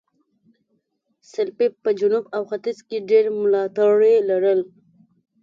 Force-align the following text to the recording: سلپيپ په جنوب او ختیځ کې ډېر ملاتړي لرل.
سلپيپ 1.31 1.73
په 1.83 1.89
جنوب 1.99 2.25
او 2.35 2.41
ختیځ 2.49 2.77
کې 2.87 2.97
ډېر 3.09 3.25
ملاتړي 3.41 4.15
لرل. 4.29 4.59